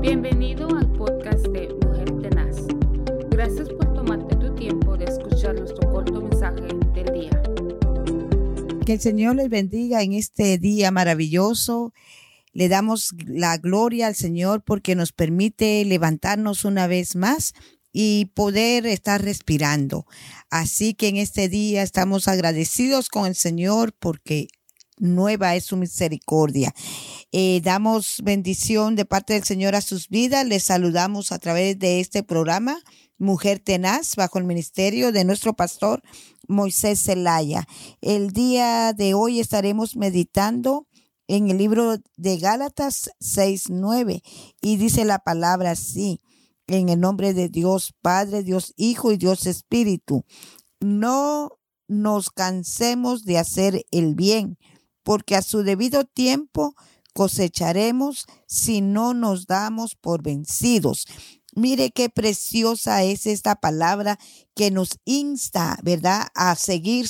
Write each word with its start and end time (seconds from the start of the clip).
Bienvenido 0.00 0.66
al 0.74 0.90
podcast 0.94 1.46
de 1.48 1.68
Mujer 1.84 2.10
Tenaz. 2.22 2.56
Gracias 3.28 3.68
por 3.68 3.92
tomarte 3.92 4.34
tu 4.36 4.54
tiempo 4.54 4.96
de 4.96 5.04
escuchar 5.04 5.54
nuestro 5.54 5.92
corto 5.92 6.22
mensaje 6.22 6.68
del 6.94 7.12
día. 7.12 7.42
Que 8.86 8.94
el 8.94 9.00
Señor 9.00 9.36
les 9.36 9.50
bendiga 9.50 10.02
en 10.02 10.14
este 10.14 10.56
día 10.56 10.90
maravilloso. 10.90 11.92
Le 12.54 12.70
damos 12.70 13.10
la 13.26 13.58
gloria 13.58 14.06
al 14.06 14.14
Señor 14.14 14.62
porque 14.64 14.94
nos 14.94 15.12
permite 15.12 15.84
levantarnos 15.84 16.64
una 16.64 16.86
vez 16.86 17.14
más 17.14 17.52
y 17.92 18.32
poder 18.34 18.86
estar 18.86 19.22
respirando. 19.22 20.06
Así 20.48 20.94
que 20.94 21.08
en 21.08 21.18
este 21.18 21.50
día 21.50 21.82
estamos 21.82 22.26
agradecidos 22.26 23.10
con 23.10 23.26
el 23.26 23.34
Señor 23.34 23.92
porque 23.98 24.48
nueva 24.96 25.56
es 25.56 25.64
su 25.64 25.76
misericordia. 25.76 26.74
Eh, 27.32 27.60
damos 27.62 28.20
bendición 28.24 28.96
de 28.96 29.04
parte 29.04 29.34
del 29.34 29.44
Señor 29.44 29.76
a 29.76 29.80
sus 29.80 30.08
vidas. 30.08 30.44
Les 30.44 30.64
saludamos 30.64 31.30
a 31.30 31.38
través 31.38 31.78
de 31.78 32.00
este 32.00 32.24
programa, 32.24 32.80
Mujer 33.18 33.60
Tenaz, 33.60 34.16
bajo 34.16 34.38
el 34.38 34.44
ministerio 34.44 35.12
de 35.12 35.24
nuestro 35.24 35.54
pastor 35.54 36.02
Moisés 36.48 37.04
Zelaya. 37.04 37.68
El 38.00 38.32
día 38.32 38.92
de 38.92 39.14
hoy 39.14 39.38
estaremos 39.38 39.94
meditando 39.94 40.88
en 41.28 41.50
el 41.50 41.58
libro 41.58 41.98
de 42.16 42.38
Gálatas 42.38 43.10
6.9 43.20 44.22
y 44.60 44.76
dice 44.76 45.04
la 45.04 45.20
palabra 45.20 45.72
así, 45.72 46.20
en 46.66 46.88
el 46.88 46.98
nombre 46.98 47.32
de 47.32 47.48
Dios 47.48 47.94
Padre, 48.02 48.42
Dios 48.42 48.74
Hijo 48.76 49.12
y 49.12 49.18
Dios 49.18 49.46
Espíritu. 49.46 50.24
No 50.80 51.60
nos 51.86 52.30
cansemos 52.30 53.24
de 53.24 53.38
hacer 53.38 53.84
el 53.92 54.16
bien, 54.16 54.58
porque 55.04 55.36
a 55.36 55.42
su 55.42 55.62
debido 55.62 56.04
tiempo 56.04 56.74
cosecharemos 57.10 58.26
si 58.46 58.80
no 58.80 59.14
nos 59.14 59.46
damos 59.46 59.94
por 59.94 60.22
vencidos. 60.22 61.06
Mire 61.54 61.90
qué 61.90 62.08
preciosa 62.08 63.02
es 63.02 63.26
esta 63.26 63.56
palabra 63.56 64.18
que 64.54 64.70
nos 64.70 64.90
insta, 65.04 65.78
¿verdad?, 65.82 66.28
a 66.34 66.54
seguir 66.54 67.08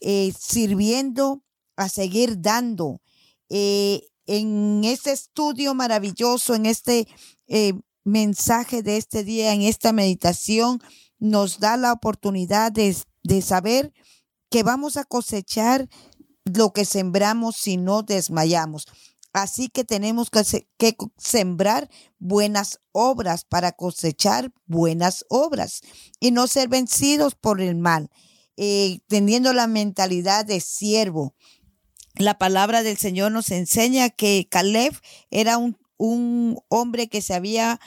eh, 0.00 0.32
sirviendo, 0.38 1.42
a 1.76 1.88
seguir 1.88 2.40
dando. 2.40 3.00
Eh, 3.48 4.02
en 4.26 4.82
este 4.84 5.12
estudio 5.12 5.74
maravilloso, 5.74 6.54
en 6.54 6.66
este 6.66 7.06
eh, 7.46 7.72
mensaje 8.04 8.82
de 8.82 8.96
este 8.96 9.24
día, 9.24 9.54
en 9.54 9.62
esta 9.62 9.92
meditación, 9.92 10.80
nos 11.18 11.60
da 11.60 11.76
la 11.76 11.92
oportunidad 11.92 12.72
de, 12.72 12.96
de 13.22 13.42
saber 13.42 13.92
que 14.50 14.62
vamos 14.62 14.96
a 14.96 15.04
cosechar 15.04 15.88
lo 16.44 16.72
que 16.72 16.84
sembramos 16.84 17.56
si 17.56 17.76
no 17.76 18.02
desmayamos. 18.02 18.86
Así 19.42 19.68
que 19.68 19.84
tenemos 19.84 20.30
que, 20.30 20.96
sembrar 21.16 21.88
buenas 22.18 22.80
obras 22.90 23.44
para 23.44 23.70
cosechar 23.70 24.52
buenas 24.66 25.24
obras 25.28 25.82
y 26.18 26.32
no 26.32 26.48
ser 26.48 26.68
vencidos 26.68 27.36
por 27.36 27.60
el 27.60 27.76
mal, 27.76 28.10
eh, 28.56 28.98
teniendo 29.06 29.52
la 29.52 29.68
mentalidad 29.68 30.44
de 30.44 30.58
siervo. 30.58 31.36
La 32.16 32.36
palabra 32.36 32.82
del 32.82 32.96
Señor 32.96 33.30
nos 33.30 33.52
enseña 33.52 34.10
que 34.10 34.48
Caleb 34.50 34.98
era 35.30 35.56
un, 35.56 35.78
un 35.98 36.58
hombre 36.68 37.08
que 37.08 37.22
se 37.22 37.34
había 37.34 37.78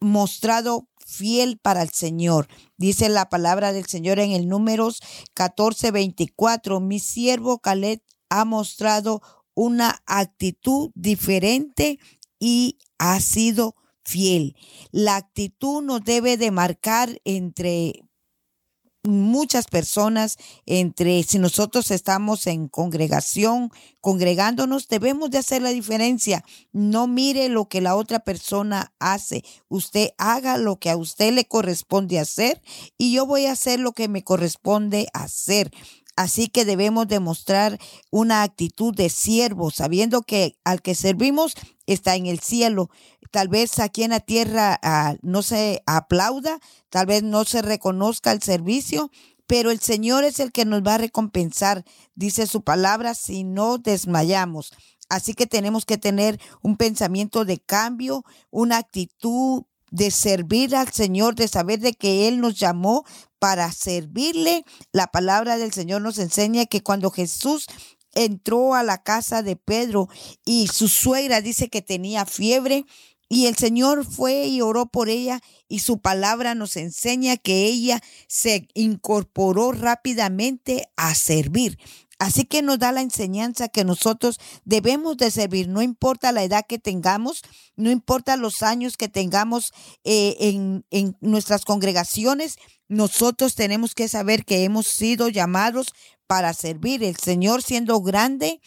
mostrado 0.00 0.88
fiel 1.06 1.58
para 1.58 1.82
el 1.82 1.90
Señor. 1.90 2.48
Dice 2.78 3.08
la 3.08 3.28
palabra 3.28 3.72
del 3.72 3.86
Señor 3.86 4.18
en 4.18 4.32
el 4.32 4.48
números 4.48 5.00
14, 5.34 5.92
24. 5.92 6.80
Mi 6.80 6.98
siervo 6.98 7.60
Caleb 7.60 8.02
ha 8.28 8.44
mostrado 8.44 9.22
una 9.60 10.02
actitud 10.06 10.90
diferente 10.94 11.98
y 12.38 12.78
ha 12.96 13.20
sido 13.20 13.76
fiel. 14.02 14.56
La 14.90 15.16
actitud 15.16 15.82
nos 15.82 16.02
debe 16.02 16.38
de 16.38 16.50
marcar 16.50 17.20
entre 17.26 18.04
muchas 19.02 19.66
personas 19.66 20.38
entre 20.64 21.22
si 21.24 21.38
nosotros 21.38 21.90
estamos 21.90 22.46
en 22.46 22.68
congregación, 22.68 23.70
congregándonos, 24.00 24.88
debemos 24.88 25.30
de 25.30 25.38
hacer 25.38 25.60
la 25.60 25.70
diferencia. 25.70 26.42
No 26.72 27.06
mire 27.06 27.50
lo 27.50 27.68
que 27.68 27.82
la 27.82 27.96
otra 27.96 28.20
persona 28.20 28.94
hace. 28.98 29.44
Usted 29.68 30.10
haga 30.16 30.56
lo 30.56 30.78
que 30.78 30.88
a 30.88 30.96
usted 30.96 31.34
le 31.34 31.44
corresponde 31.44 32.18
hacer 32.18 32.62
y 32.96 33.12
yo 33.12 33.26
voy 33.26 33.44
a 33.44 33.52
hacer 33.52 33.78
lo 33.78 33.92
que 33.92 34.08
me 34.08 34.24
corresponde 34.24 35.06
hacer. 35.12 35.70
Así 36.20 36.48
que 36.48 36.66
debemos 36.66 37.08
demostrar 37.08 37.78
una 38.10 38.42
actitud 38.42 38.94
de 38.94 39.08
siervo, 39.08 39.70
sabiendo 39.70 40.20
que 40.20 40.54
al 40.64 40.82
que 40.82 40.94
servimos 40.94 41.54
está 41.86 42.14
en 42.14 42.26
el 42.26 42.40
cielo. 42.40 42.90
Tal 43.30 43.48
vez 43.48 43.78
aquí 43.78 44.02
en 44.02 44.10
la 44.10 44.20
tierra 44.20 44.78
ah, 44.82 45.16
no 45.22 45.40
se 45.40 45.82
aplauda, 45.86 46.60
tal 46.90 47.06
vez 47.06 47.22
no 47.22 47.46
se 47.46 47.62
reconozca 47.62 48.32
el 48.32 48.42
servicio, 48.42 49.10
pero 49.46 49.70
el 49.70 49.80
Señor 49.80 50.24
es 50.24 50.40
el 50.40 50.52
que 50.52 50.66
nos 50.66 50.82
va 50.82 50.96
a 50.96 50.98
recompensar, 50.98 51.86
dice 52.14 52.46
su 52.46 52.64
palabra, 52.64 53.14
si 53.14 53.42
no 53.42 53.78
desmayamos. 53.78 54.74
Así 55.08 55.32
que 55.32 55.46
tenemos 55.46 55.86
que 55.86 55.96
tener 55.96 56.38
un 56.60 56.76
pensamiento 56.76 57.46
de 57.46 57.56
cambio, 57.60 58.26
una 58.50 58.76
actitud 58.76 59.62
de 59.90 60.10
servir 60.10 60.74
al 60.76 60.92
Señor, 60.92 61.34
de 61.34 61.48
saber 61.48 61.80
de 61.80 61.94
que 61.94 62.28
Él 62.28 62.40
nos 62.40 62.58
llamó 62.58 63.04
para 63.38 63.70
servirle. 63.72 64.64
La 64.92 65.08
palabra 65.08 65.56
del 65.56 65.72
Señor 65.72 66.02
nos 66.02 66.18
enseña 66.18 66.66
que 66.66 66.82
cuando 66.82 67.10
Jesús 67.10 67.66
entró 68.14 68.74
a 68.74 68.82
la 68.82 69.02
casa 69.02 69.42
de 69.42 69.56
Pedro 69.56 70.08
y 70.44 70.68
su 70.68 70.88
suegra 70.88 71.40
dice 71.40 71.68
que 71.68 71.82
tenía 71.82 72.26
fiebre, 72.26 72.84
y 73.32 73.46
el 73.46 73.56
Señor 73.56 74.04
fue 74.04 74.46
y 74.46 74.60
oró 74.60 74.86
por 74.86 75.08
ella 75.08 75.40
y 75.68 75.78
su 75.78 76.00
palabra 76.00 76.56
nos 76.56 76.76
enseña 76.76 77.36
que 77.36 77.64
ella 77.66 78.00
se 78.26 78.66
incorporó 78.74 79.70
rápidamente 79.70 80.90
a 80.96 81.14
servir. 81.14 81.78
Así 82.20 82.44
que 82.44 82.60
nos 82.60 82.78
da 82.78 82.92
la 82.92 83.00
enseñanza 83.00 83.68
que 83.68 83.82
nosotros 83.82 84.38
debemos 84.66 85.16
de 85.16 85.30
servir, 85.30 85.68
no 85.68 85.80
importa 85.80 86.32
la 86.32 86.44
edad 86.44 86.66
que 86.68 86.78
tengamos, 86.78 87.40
no 87.76 87.90
importa 87.90 88.36
los 88.36 88.62
años 88.62 88.98
que 88.98 89.08
tengamos 89.08 89.72
eh, 90.04 90.36
en, 90.38 90.84
en 90.90 91.16
nuestras 91.22 91.64
congregaciones, 91.64 92.56
nosotros 92.88 93.54
tenemos 93.54 93.94
que 93.94 94.06
saber 94.06 94.44
que 94.44 94.64
hemos 94.64 94.86
sido 94.86 95.30
llamados 95.30 95.94
para 96.26 96.52
servir. 96.52 97.02
El 97.02 97.16
Señor 97.16 97.62
siendo 97.62 98.02
grande, 98.02 98.60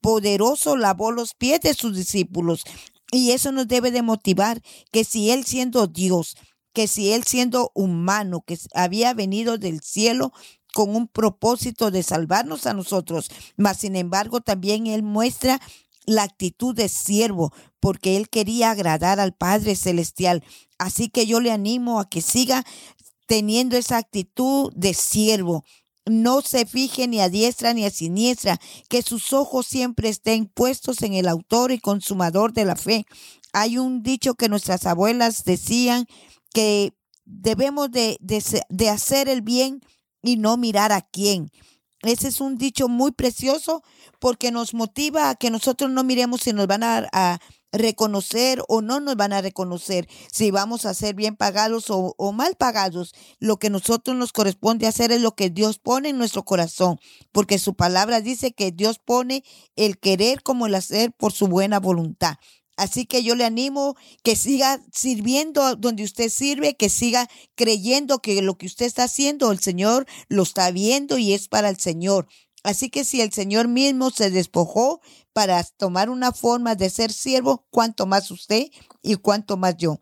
poderoso, 0.00 0.76
lavó 0.76 1.10
los 1.10 1.34
pies 1.34 1.60
de 1.62 1.74
sus 1.74 1.96
discípulos. 1.96 2.62
Y 3.10 3.32
eso 3.32 3.50
nos 3.50 3.66
debe 3.66 3.90
de 3.90 4.02
motivar 4.02 4.62
que 4.92 5.02
si 5.02 5.32
Él 5.32 5.44
siendo 5.44 5.88
Dios, 5.88 6.36
que 6.72 6.86
si 6.86 7.10
Él 7.10 7.24
siendo 7.24 7.72
humano, 7.74 8.44
que 8.46 8.56
había 8.72 9.14
venido 9.14 9.58
del 9.58 9.80
cielo 9.80 10.32
con 10.72 10.94
un 10.94 11.08
propósito 11.08 11.90
de 11.90 12.02
salvarnos 12.02 12.66
a 12.66 12.74
nosotros, 12.74 13.30
mas 13.56 13.78
sin 13.78 13.96
embargo 13.96 14.40
también 14.40 14.86
Él 14.86 15.02
muestra 15.02 15.60
la 16.06 16.22
actitud 16.22 16.74
de 16.74 16.88
siervo, 16.88 17.52
porque 17.78 18.16
Él 18.16 18.28
quería 18.28 18.70
agradar 18.70 19.20
al 19.20 19.32
Padre 19.32 19.76
Celestial. 19.76 20.42
Así 20.78 21.08
que 21.08 21.26
yo 21.26 21.40
le 21.40 21.52
animo 21.52 22.00
a 22.00 22.08
que 22.08 22.20
siga 22.20 22.64
teniendo 23.26 23.76
esa 23.76 23.98
actitud 23.98 24.72
de 24.74 24.94
siervo. 24.94 25.64
No 26.06 26.40
se 26.40 26.66
fije 26.66 27.06
ni 27.06 27.20
a 27.20 27.28
diestra 27.28 27.74
ni 27.74 27.84
a 27.84 27.90
siniestra, 27.90 28.58
que 28.88 29.02
sus 29.02 29.32
ojos 29.32 29.66
siempre 29.66 30.08
estén 30.08 30.46
puestos 30.46 31.02
en 31.02 31.14
el 31.14 31.28
autor 31.28 31.70
y 31.70 31.78
consumador 31.78 32.52
de 32.52 32.64
la 32.64 32.76
fe. 32.76 33.06
Hay 33.52 33.78
un 33.78 34.02
dicho 34.02 34.34
que 34.34 34.48
nuestras 34.48 34.86
abuelas 34.86 35.44
decían 35.44 36.06
que 36.52 36.92
debemos 37.24 37.90
de, 37.90 38.16
de, 38.20 38.42
de 38.68 38.88
hacer 38.88 39.28
el 39.28 39.42
bien 39.42 39.80
y 40.22 40.36
no 40.36 40.56
mirar 40.56 40.92
a 40.92 41.02
quién. 41.02 41.50
Ese 42.02 42.28
es 42.28 42.40
un 42.40 42.56
dicho 42.56 42.88
muy 42.88 43.12
precioso 43.12 43.82
porque 44.20 44.50
nos 44.50 44.72
motiva 44.72 45.28
a 45.28 45.34
que 45.34 45.50
nosotros 45.50 45.90
no 45.90 46.02
miremos 46.02 46.40
si 46.42 46.52
nos 46.52 46.66
van 46.66 46.82
a, 46.82 47.40
reconocer 47.72 48.60
o 48.66 48.82
no 48.82 48.98
nos 48.98 49.14
van 49.14 49.32
a 49.32 49.42
reconocer, 49.42 50.08
si 50.32 50.50
vamos 50.50 50.86
a 50.86 50.92
ser 50.92 51.14
bien 51.14 51.36
pagados 51.36 51.88
o, 51.88 52.16
o, 52.18 52.32
mal 52.32 52.56
pagados. 52.56 53.14
Lo 53.38 53.58
que 53.58 53.70
nosotros 53.70 54.16
nos 54.16 54.32
corresponde 54.32 54.88
hacer 54.88 55.12
es 55.12 55.20
lo 55.20 55.36
que 55.36 55.50
Dios 55.50 55.78
pone 55.78 56.08
en 56.08 56.18
nuestro 56.18 56.44
corazón, 56.44 56.98
porque 57.30 57.60
su 57.60 57.74
palabra 57.74 58.22
dice 58.22 58.50
que 58.50 58.72
Dios 58.72 58.98
pone 58.98 59.44
el 59.76 60.00
querer 60.00 60.42
como 60.42 60.66
el 60.66 60.74
hacer 60.74 61.12
por 61.12 61.30
su 61.32 61.46
buena 61.46 61.78
voluntad. 61.78 62.38
Así 62.76 63.04
que 63.04 63.22
yo 63.22 63.34
le 63.34 63.44
animo 63.44 63.96
que 64.22 64.36
siga 64.36 64.80
sirviendo 64.92 65.76
donde 65.76 66.04
usted 66.04 66.30
sirve, 66.30 66.76
que 66.76 66.88
siga 66.88 67.28
creyendo 67.54 68.20
que 68.20 68.40
lo 68.42 68.56
que 68.56 68.66
usted 68.66 68.86
está 68.86 69.04
haciendo, 69.04 69.52
el 69.52 69.60
Señor 69.60 70.06
lo 70.28 70.42
está 70.42 70.70
viendo 70.70 71.18
y 71.18 71.34
es 71.34 71.48
para 71.48 71.68
el 71.68 71.78
Señor. 71.78 72.26
Así 72.62 72.90
que 72.90 73.04
si 73.04 73.20
el 73.20 73.32
Señor 73.32 73.68
mismo 73.68 74.10
se 74.10 74.30
despojó 74.30 75.00
para 75.32 75.62
tomar 75.64 76.10
una 76.10 76.32
forma 76.32 76.74
de 76.74 76.90
ser 76.90 77.12
siervo, 77.12 77.66
cuánto 77.70 78.06
más 78.06 78.30
usted 78.30 78.66
y 79.02 79.16
cuánto 79.16 79.56
más 79.56 79.76
yo. 79.76 79.98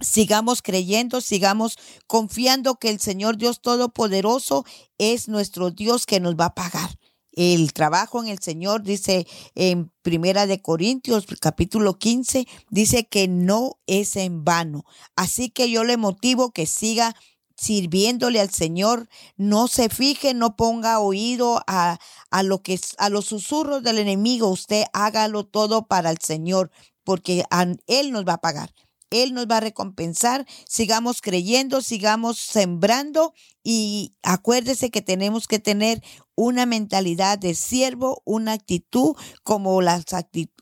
Sigamos 0.00 0.60
creyendo, 0.60 1.20
sigamos 1.20 1.78
confiando 2.06 2.76
que 2.76 2.90
el 2.90 3.00
Señor 3.00 3.38
Dios 3.38 3.62
Todopoderoso 3.62 4.64
es 4.98 5.28
nuestro 5.28 5.70
Dios 5.70 6.04
que 6.04 6.20
nos 6.20 6.34
va 6.34 6.46
a 6.46 6.54
pagar 6.54 6.98
el 7.36 7.72
trabajo 7.74 8.22
en 8.22 8.28
el 8.28 8.40
Señor, 8.40 8.82
dice 8.82 9.26
en 9.54 9.92
Primera 10.02 10.46
de 10.46 10.60
Corintios, 10.60 11.26
capítulo 11.40 11.98
15, 11.98 12.46
dice 12.70 13.06
que 13.06 13.28
no 13.28 13.78
es 13.86 14.16
en 14.16 14.42
vano. 14.42 14.84
Así 15.14 15.50
que 15.50 15.70
yo 15.70 15.84
le 15.84 15.98
motivo 15.98 16.50
que 16.50 16.66
siga 16.66 17.14
sirviéndole 17.56 18.40
al 18.40 18.50
Señor, 18.50 19.08
no 19.36 19.68
se 19.68 19.88
fije, 19.88 20.34
no 20.34 20.56
ponga 20.56 20.98
oído 20.98 21.62
a, 21.66 21.98
a 22.30 22.42
lo 22.42 22.62
que 22.62 22.78
a 22.98 23.08
los 23.08 23.26
susurros 23.26 23.82
del 23.82 23.98
enemigo, 23.98 24.48
usted 24.48 24.84
hágalo 24.92 25.46
todo 25.46 25.86
para 25.86 26.10
el 26.10 26.18
Señor, 26.18 26.70
porque 27.04 27.44
él 27.86 28.12
nos 28.12 28.24
va 28.26 28.34
a 28.34 28.40
pagar. 28.40 28.74
Él 29.10 29.34
nos 29.34 29.46
va 29.46 29.58
a 29.58 29.60
recompensar. 29.60 30.46
Sigamos 30.68 31.22
creyendo, 31.22 31.80
sigamos 31.80 32.38
sembrando 32.38 33.34
y 33.62 34.14
acuérdese 34.22 34.90
que 34.90 35.00
tenemos 35.00 35.46
que 35.46 35.58
tener 35.58 36.02
una 36.36 36.66
mentalidad 36.66 37.38
de 37.38 37.54
siervo, 37.54 38.22
una 38.24 38.52
actitud 38.52 39.16
como 39.42 39.82
la, 39.82 40.04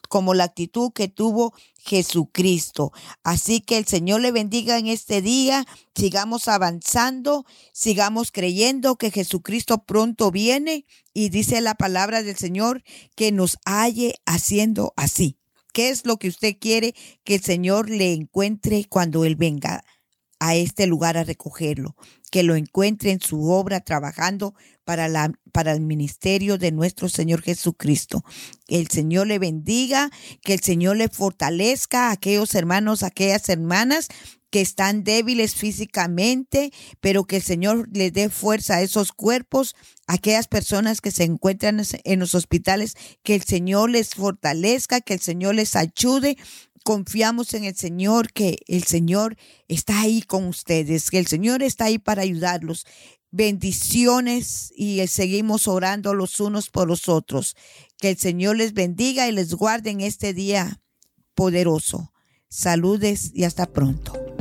como 0.09 0.33
la 0.33 0.45
actitud 0.45 0.93
que 0.93 1.09
tuvo 1.09 1.53
Jesucristo. 1.79 2.93
Así 3.23 3.61
que 3.61 3.77
el 3.77 3.87
Señor 3.87 4.21
le 4.21 4.33
bendiga 4.33 4.79
en 4.79 4.87
este 4.87 5.21
día. 5.21 5.67
Sigamos 5.95 6.49
avanzando, 6.49 7.45
sigamos 7.73 8.33
creyendo 8.33 8.97
que 8.97 9.11
Jesucristo 9.11 9.85
pronto 9.85 10.31
viene 10.31 10.87
y 11.13 11.29
dice 11.29 11.61
la 11.61 11.75
palabra 11.75 12.23
del 12.23 12.37
Señor 12.37 12.83
que 13.17 13.33
nos 13.33 13.59
halle 13.67 14.15
haciendo 14.25 14.95
así. 14.97 15.39
¿Qué 15.73 15.89
es 15.89 16.07
lo 16.07 16.19
que 16.19 16.29
usted 16.29 16.57
quiere 16.59 16.95
que 17.25 17.35
el 17.35 17.43
Señor 17.43 17.91
le 17.91 18.13
encuentre 18.13 18.85
cuando 18.89 19.25
Él 19.25 19.35
venga 19.35 19.85
a 20.45 20.55
este 20.55 20.87
lugar 20.87 21.17
a 21.17 21.25
recogerlo? 21.25 21.97
Que 22.31 22.43
lo 22.43 22.55
encuentre 22.55 23.13
en 23.13 23.21
su 23.21 23.49
obra 23.49 23.81
trabajando 23.81 24.55
para, 24.85 25.09
la, 25.09 25.33
para 25.53 25.73
el 25.73 25.81
ministerio 25.81 26.59
de 26.59 26.71
nuestro 26.71 27.09
Señor 27.09 27.41
Jesucristo. 27.41 28.25
Que 28.67 28.79
el 28.79 28.89
Señor 28.89 29.27
le 29.27 29.39
bendiga, 29.39 30.11
que 30.43 30.53
el 30.53 30.61
Señor 30.61 30.99
le 30.99 31.09
fortalezca 31.09 32.09
a 32.09 32.13
aquellos 32.13 32.55
hermanos, 32.55 33.03
a 33.03 33.07
aquellas 33.07 33.49
hermanas 33.49 34.09
que 34.51 34.61
están 34.61 35.03
débiles 35.03 35.57
físicamente, 35.57 36.73
pero 37.01 37.25
que 37.25 37.37
el 37.37 37.43
Señor 37.43 37.89
les 37.93 38.13
dé 38.13 38.29
fuerza 38.29 38.77
a 38.77 38.83
esos 38.83 39.11
cuerpos, 39.11 39.75
a 40.07 40.13
aquellas 40.13 40.47
personas 40.47 41.01
que 41.01 41.11
se 41.11 41.25
encuentran 41.25 41.83
en 42.05 42.21
los 42.21 42.37
hospitales, 42.37 42.95
que 43.25 43.35
el 43.35 43.43
Señor 43.43 43.91
les 43.91 44.11
fortalezca, 44.11 45.01
que 45.01 45.15
el 45.15 45.21
Señor 45.21 45.57
les 45.57 45.75
ayude. 45.75 46.37
Confiamos 46.85 47.55
en 47.55 47.65
el 47.65 47.75
Señor, 47.75 48.31
que 48.31 48.59
el 48.67 48.85
Señor 48.85 49.39
está 49.69 50.03
ahí 50.03 50.21
con 50.21 50.45
ustedes, 50.45 51.11
que 51.11 51.19
el 51.19 51.27
Señor 51.27 51.63
está 51.63 51.87
ahí 51.87 51.99
para 51.99 52.21
ayudarlos. 52.21 52.87
Bendiciones 53.31 54.71
y 54.77 55.05
seguimos 55.07 55.67
orando 55.67 56.13
los 56.13 56.41
unos 56.41 56.69
por 56.69 56.87
los 56.87 57.09
otros. 57.09 57.57
Que 57.99 58.11
el 58.11 58.19
Señor 58.19 58.57
les 58.57 58.75
bendiga 58.75 59.27
y 59.27 59.33
les 59.33 59.55
guarde 59.55 59.91
en 59.91 60.03
este 60.03 60.35
día 60.35 60.83
poderoso. 61.35 62.13
Saludes 62.51 63.31
y 63.33 63.45
hasta 63.45 63.65
pronto. 63.65 64.34